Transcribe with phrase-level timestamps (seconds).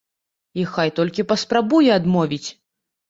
[0.61, 2.47] І хай толькі паспрабуе адмовіць.